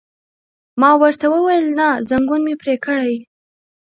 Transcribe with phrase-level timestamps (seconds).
[0.81, 3.13] ما ورته وویل: نه، ځنګون مې پرې کړئ.